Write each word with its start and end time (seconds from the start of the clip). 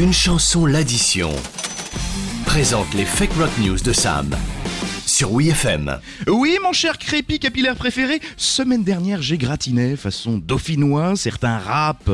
Une 0.00 0.14
chanson 0.14 0.64
l'addition. 0.64 1.30
Présente 2.46 2.94
les 2.94 3.04
fake 3.04 3.34
rock 3.34 3.50
news 3.58 3.76
de 3.76 3.92
Sam. 3.92 4.34
Sur 5.04 5.34
WeFM. 5.34 6.00
Oui, 6.26 6.56
mon 6.62 6.72
cher 6.72 6.96
crépi 6.96 7.38
capillaire 7.38 7.76
préféré, 7.76 8.18
semaine 8.38 8.82
dernière 8.82 9.20
j'ai 9.20 9.36
gratiné 9.36 9.96
façon 9.96 10.38
dauphinois 10.38 11.16
certains 11.16 11.58
rap 11.58 12.08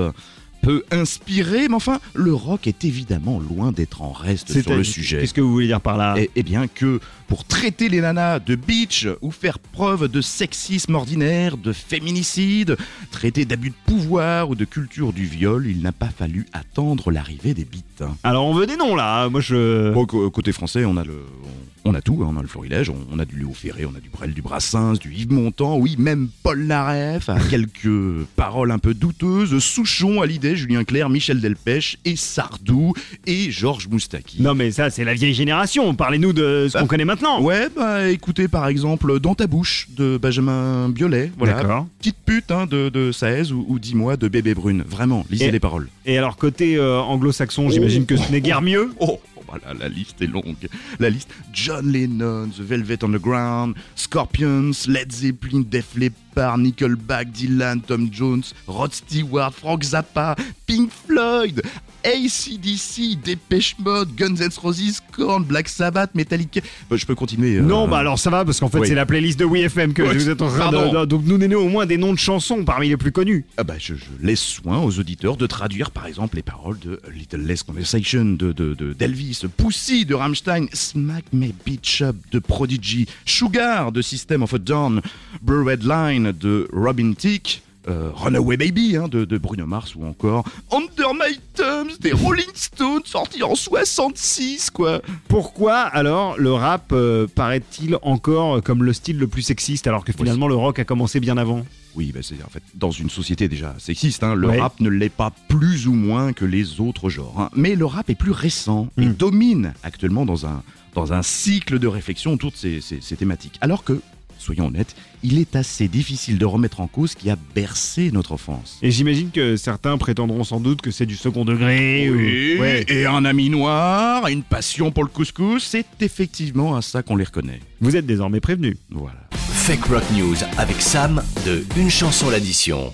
peu 0.66 0.84
inspirés, 0.90 1.68
mais 1.68 1.76
enfin, 1.76 2.00
le 2.12 2.34
rock 2.34 2.66
est 2.66 2.84
évidemment 2.84 3.38
loin 3.38 3.70
d'être 3.70 4.02
en 4.02 4.10
reste 4.10 4.60
sur 4.60 4.74
le 4.74 4.82
sujet. 4.82 5.20
Qu'est-ce 5.20 5.32
que 5.32 5.40
vous 5.40 5.52
voulez 5.52 5.68
dire 5.68 5.80
par 5.80 5.96
là 5.96 6.14
Eh, 6.18 6.28
eh 6.34 6.42
bien 6.42 6.66
que 6.66 6.98
pour 7.28 7.44
traiter 7.44 7.88
les 7.88 8.00
nanas 8.00 8.40
de 8.40 8.56
bitch 8.56 9.06
ou 9.22 9.30
faire 9.30 9.60
preuve 9.60 10.08
de 10.08 10.20
sexisme 10.20 10.96
ordinaire, 10.96 11.56
de 11.56 11.72
féminicide, 11.72 12.76
traiter 13.12 13.44
d'abus 13.44 13.70
de 13.70 13.76
pouvoir 13.86 14.50
ou 14.50 14.56
de 14.56 14.64
culture 14.64 15.12
du 15.12 15.24
viol, 15.24 15.68
il 15.68 15.82
n'a 15.82 15.92
pas 15.92 16.08
fallu 16.08 16.46
attendre 16.52 17.12
l'arrivée 17.12 17.54
des 17.54 17.64
bites. 17.64 18.02
Alors 18.24 18.44
on 18.46 18.54
veut 18.54 18.66
des 18.66 18.76
noms 18.76 18.96
là, 18.96 19.22
hein. 19.22 19.28
moi 19.28 19.40
je... 19.40 19.92
Bon, 19.92 20.04
côté 20.04 20.50
français, 20.50 20.84
on 20.84 20.96
a 20.96 21.04
le, 21.04 21.24
on 21.44 21.65
a 21.94 22.00
tout, 22.02 22.18
hein, 22.22 22.30
on 22.34 22.38
a 22.38 22.42
le 22.42 22.48
florilège, 22.48 22.90
on, 22.90 22.96
on 23.12 23.18
a 23.18 23.24
du 23.24 23.38
Léo 23.38 23.52
Ferré, 23.54 23.84
on 23.86 23.94
a 23.96 24.00
du 24.00 24.08
Brel, 24.10 24.32
du 24.32 24.42
Brassens, 24.42 24.94
du 24.94 25.12
Yves 25.12 25.32
Montand, 25.32 25.76
oui, 25.78 25.96
même 25.98 26.28
Paul 26.42 26.60
Naref 26.64 27.28
a 27.28 27.38
quelques 27.50 28.24
paroles 28.36 28.70
un 28.70 28.78
peu 28.78 28.94
douteuses, 28.94 29.58
Souchon, 29.58 30.20
Hallyday, 30.22 30.56
Julien 30.56 30.84
Clerc, 30.84 31.08
Michel 31.10 31.40
Delpech 31.40 31.98
et 32.04 32.16
Sardou 32.16 32.92
et 33.26 33.50
Georges 33.50 33.88
Moustaki. 33.88 34.42
Non 34.42 34.54
mais 34.54 34.70
ça 34.70 34.90
c'est 34.90 35.04
la 35.04 35.14
vieille 35.14 35.34
génération, 35.34 35.94
parlez-nous 35.94 36.32
de 36.32 36.66
ce 36.68 36.74
Bah, 36.74 36.80
qu'on 36.80 36.86
connaît 36.86 37.04
maintenant. 37.04 37.40
Ouais, 37.42 37.68
bah 37.74 38.08
écoutez 38.08 38.48
par 38.48 38.66
exemple 38.68 39.18
Dans 39.20 39.34
ta 39.34 39.46
bouche 39.46 39.88
de 39.96 40.18
Benjamin 40.20 40.88
Biolay, 40.88 41.30
voilà. 41.38 41.84
Petite 41.98 42.16
pute 42.24 42.50
hein, 42.50 42.66
de, 42.66 42.88
de 42.88 43.12
16 43.12 43.52
ou, 43.52 43.64
ou 43.68 43.78
10 43.78 43.94
mois 43.94 44.16
de 44.16 44.28
bébé 44.28 44.54
brune, 44.54 44.84
vraiment, 44.86 45.24
lisez 45.30 45.46
Et- 45.46 45.50
les 45.50 45.60
paroles. 45.60 45.88
Et 46.04 46.16
alors 46.18 46.36
côté 46.36 46.76
euh, 46.76 46.98
anglo-saxon, 47.00 47.68
j'imagine 47.70 48.06
que 48.06 48.16
ce 48.16 48.30
n'est 48.30 48.40
guère 48.40 48.62
mieux. 48.62 48.92
Oh, 49.00 49.18
oh, 49.35 49.35
la 49.78 49.88
liste 49.88 50.20
est 50.22 50.26
longue. 50.26 50.68
La 50.98 51.10
liste 51.10 51.30
John 51.52 51.90
Lennon, 51.90 52.48
The 52.48 52.60
Velvet 52.60 53.04
Underground, 53.04 53.74
Scorpions, 53.94 54.72
Led 54.88 55.12
Zeppelin, 55.12 55.62
Def 55.68 55.96
Leppard, 55.96 56.25
Nickelback, 56.36 57.30
Dylan, 57.32 57.80
Tom 57.80 58.08
Jones, 58.12 58.42
Rod 58.66 58.92
Stewart, 58.92 59.52
Frank 59.52 59.82
Zappa, 59.82 60.36
Pink 60.66 60.90
Floyd, 61.06 61.62
ACDC, 62.04 63.16
Dépêche 63.24 63.76
Mode, 63.78 64.14
Guns 64.16 64.36
N' 64.40 64.50
Roses, 64.60 65.00
Korn, 65.12 65.44
Black 65.44 65.68
Sabbath, 65.68 66.14
Metallica. 66.14 66.60
Bah, 66.90 66.96
je 66.96 67.06
peux 67.06 67.14
continuer. 67.14 67.56
euh, 67.56 67.62
Non, 67.62 67.88
bah 67.88 67.98
alors 67.98 68.18
ça 68.18 68.30
va 68.30 68.44
parce 68.44 68.60
qu'en 68.60 68.68
fait 68.68 68.78
oui. 68.80 68.88
c'est 68.88 68.94
la 68.94 69.06
playlist 69.06 69.38
de 69.38 69.44
WeFM 69.44 69.92
que 69.92 70.02
vous 70.02 70.28
êtes 70.28 70.42
en 70.42 70.48
train 70.48 70.70
de, 70.70 71.00
de- 71.00 71.04
Donc 71.06 71.22
nous 71.24 71.38
donnez 71.38 71.54
au 71.54 71.68
moins 71.68 71.86
des 71.86 71.96
noms 71.96 72.12
de 72.12 72.18
chansons 72.18 72.64
parmi 72.64 72.88
les 72.88 72.96
plus 72.96 73.12
connus. 73.12 73.44
Ah 73.56 73.64
bah, 73.64 73.74
je, 73.78 73.94
je 73.94 74.04
laisse 74.22 74.40
soin 74.40 74.78
aux 74.78 74.98
auditeurs 74.98 75.36
de 75.36 75.46
traduire 75.46 75.90
par 75.90 76.06
exemple 76.06 76.36
les 76.36 76.42
paroles 76.42 76.78
de 76.78 77.00
Little 77.14 77.38
Less 77.44 77.62
Conversation 77.62 78.24
de, 78.24 78.52
de, 78.52 78.74
de- 78.74 78.92
d'Elvis, 78.92 79.40
Pussy 79.56 80.04
de 80.04 80.14
Rammstein, 80.14 80.66
Smack 80.72 81.24
Me 81.32 81.48
Bitch 81.64 82.02
Up 82.02 82.16
de 82.32 82.38
Prodigy, 82.38 83.06
Sugar 83.24 83.92
de 83.92 84.02
System 84.02 84.42
of 84.42 84.54
a 84.54 84.58
Down, 84.58 85.00
Blue 85.42 85.64
Red 85.64 85.82
Line 85.84 86.25
de 86.32 86.68
Robin 86.72 87.12
Thicke, 87.12 87.62
euh, 87.88 88.10
Runaway 88.14 88.56
Baby 88.56 88.96
hein, 88.96 89.06
de, 89.06 89.24
de 89.24 89.38
Bruno 89.38 89.64
Mars 89.64 89.94
ou 89.94 90.04
encore 90.04 90.44
Under 90.72 91.14
My 91.14 91.38
Thumbs 91.54 91.98
des 92.00 92.10
Rolling 92.12 92.44
Stones 92.54 93.02
sorti 93.04 93.44
en 93.44 93.54
66 93.54 94.70
quoi. 94.70 95.00
Pourquoi 95.28 95.78
alors 95.82 96.36
le 96.36 96.52
rap 96.52 96.90
euh, 96.92 97.26
paraît-il 97.32 97.96
encore 98.02 98.62
comme 98.62 98.82
le 98.82 98.92
style 98.92 99.18
le 99.18 99.28
plus 99.28 99.42
sexiste 99.42 99.86
alors 99.86 100.04
que 100.04 100.12
finalement 100.12 100.48
le 100.48 100.56
rock 100.56 100.78
a 100.80 100.84
commencé 100.84 101.20
bien 101.20 101.36
avant? 101.36 101.64
Oui, 101.94 102.10
bah 102.12 102.20
c'est 102.22 102.34
en 102.44 102.48
fait 102.50 102.62
dans 102.74 102.90
une 102.90 103.08
société 103.08 103.48
déjà 103.48 103.74
sexiste, 103.78 104.22
hein, 104.24 104.34
le 104.34 104.48
Ouais. 104.48 104.60
rap 104.60 104.80
ne 104.80 104.88
l'est 104.90 105.08
pas 105.08 105.30
plus 105.48 105.86
ou 105.86 105.94
moins 105.94 106.32
que 106.32 106.44
les 106.44 106.80
autres 106.80 107.08
genres. 107.08 107.36
hein. 107.38 107.50
Mais 107.54 107.74
le 107.76 107.86
rap 107.86 108.10
est 108.10 108.14
plus 108.16 108.32
récent 108.32 108.88
et 108.98 109.06
Mm. 109.06 109.12
domine 109.14 109.74
actuellement 109.82 110.26
dans 110.26 110.44
un, 110.44 110.62
dans 110.94 111.12
un 111.12 111.22
cycle 111.22 111.78
de 111.78 111.86
réflexion 111.86 112.32
autour 112.34 112.50
de 112.50 112.56
ces, 112.56 112.80
ces- 112.80 113.00
ces 113.00 113.16
thématiques. 113.16 113.56
Alors 113.62 113.82
que, 113.84 114.00
soyons 114.38 114.66
honnêtes, 114.66 114.94
il 115.22 115.38
est 115.38 115.56
assez 115.56 115.88
difficile 115.88 116.38
de 116.38 116.44
remettre 116.44 116.80
en 116.80 116.86
cause 116.86 117.12
ce 117.12 117.16
qui 117.16 117.30
a 117.30 117.36
bercé 117.54 118.10
notre 118.12 118.32
enfance. 118.32 118.78
Et 118.82 118.90
j'imagine 118.90 119.30
que 119.30 119.56
certains 119.56 119.98
prétendront 119.98 120.44
sans 120.44 120.60
doute 120.60 120.82
que 120.82 120.90
c'est 120.90 121.06
du 121.06 121.16
second 121.16 121.44
degré. 121.44 122.08
Oui, 122.10 122.56
ou... 122.56 122.60
Ouais. 122.60 122.84
et 122.88 123.06
un 123.06 123.24
ami 123.24 123.50
noir, 123.50 124.26
une 124.28 124.42
passion 124.42 124.90
pour 124.90 125.04
le 125.04 125.10
couscous, 125.10 125.64
c'est 125.64 125.86
effectivement 126.00 126.76
à 126.76 126.82
ça 126.82 127.02
qu'on 127.02 127.16
les 127.16 127.24
reconnaît. 127.24 127.60
Vous 127.80 127.96
êtes 127.96 128.06
désormais 128.06 128.40
prévenus. 128.40 128.76
Voilà. 128.90 129.26
Fake 129.32 129.84
rock 129.86 130.04
news 130.14 130.36
avec 130.58 130.80
Sam 130.80 131.22
de 131.44 131.64
Une 131.76 131.90
chanson 131.90 132.30
l'addition. 132.30 132.92